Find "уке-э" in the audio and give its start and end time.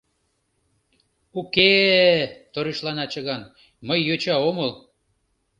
1.39-2.11